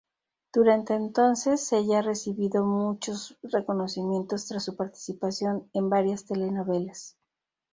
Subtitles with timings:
[0.51, 7.17] Desde entonces, ella ha recibido muchos reconocimientos tras su participación en varias telenovelas.